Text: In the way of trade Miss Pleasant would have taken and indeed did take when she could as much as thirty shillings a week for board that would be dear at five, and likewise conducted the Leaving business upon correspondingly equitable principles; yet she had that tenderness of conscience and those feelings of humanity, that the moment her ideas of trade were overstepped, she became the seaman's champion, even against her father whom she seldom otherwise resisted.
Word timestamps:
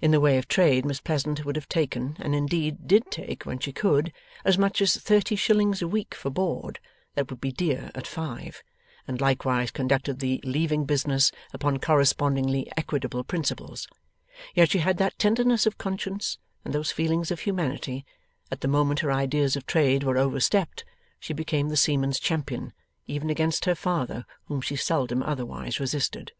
In 0.00 0.10
the 0.10 0.20
way 0.22 0.38
of 0.38 0.48
trade 0.48 0.86
Miss 0.86 1.00
Pleasant 1.02 1.44
would 1.44 1.54
have 1.54 1.68
taken 1.68 2.16
and 2.18 2.34
indeed 2.34 2.88
did 2.88 3.10
take 3.10 3.44
when 3.44 3.58
she 3.58 3.72
could 3.74 4.10
as 4.42 4.56
much 4.56 4.80
as 4.80 4.96
thirty 4.96 5.36
shillings 5.36 5.82
a 5.82 5.86
week 5.86 6.14
for 6.14 6.30
board 6.30 6.80
that 7.14 7.28
would 7.28 7.42
be 7.42 7.52
dear 7.52 7.90
at 7.94 8.06
five, 8.06 8.62
and 9.06 9.20
likewise 9.20 9.70
conducted 9.70 10.18
the 10.18 10.40
Leaving 10.44 10.86
business 10.86 11.30
upon 11.52 11.78
correspondingly 11.78 12.72
equitable 12.78 13.22
principles; 13.22 13.86
yet 14.54 14.70
she 14.70 14.78
had 14.78 14.96
that 14.96 15.18
tenderness 15.18 15.66
of 15.66 15.76
conscience 15.76 16.38
and 16.64 16.72
those 16.74 16.90
feelings 16.90 17.30
of 17.30 17.40
humanity, 17.40 18.06
that 18.48 18.62
the 18.62 18.66
moment 18.66 19.00
her 19.00 19.12
ideas 19.12 19.56
of 19.56 19.66
trade 19.66 20.04
were 20.04 20.16
overstepped, 20.16 20.86
she 21.18 21.34
became 21.34 21.68
the 21.68 21.76
seaman's 21.76 22.18
champion, 22.18 22.72
even 23.06 23.28
against 23.28 23.66
her 23.66 23.74
father 23.74 24.24
whom 24.46 24.62
she 24.62 24.74
seldom 24.74 25.22
otherwise 25.22 25.78
resisted. 25.78 26.32